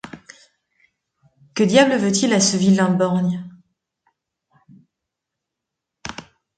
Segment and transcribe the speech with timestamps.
[1.53, 3.47] Que diable veut-il à ce vilain borgne?